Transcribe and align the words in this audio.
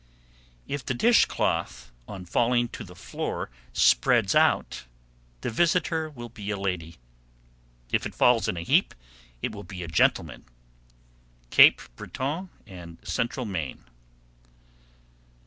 _748. 0.67 0.73
If 0.73 0.83
the 0.87 0.93
dish 0.95 1.25
cloth 1.25 1.91
on 2.07 2.25
falling 2.25 2.69
to 2.69 2.83
the 2.83 2.95
floor 2.95 3.51
spreads 3.71 4.33
out, 4.33 4.85
the 5.41 5.51
visitor 5.51 6.09
will 6.09 6.27
be 6.29 6.49
a 6.49 6.57
lady; 6.57 6.97
if 7.91 8.07
it 8.07 8.15
falls 8.15 8.47
in 8.47 8.57
a 8.57 8.63
heap, 8.63 8.95
it 9.43 9.51
will 9.51 9.63
be 9.63 9.83
a 9.83 9.87
gentleman. 9.87 10.45
_Cape 11.51 11.87
Breton 11.95 12.49
and 12.65 12.97
Central 13.03 13.45
Maine. 13.45 13.83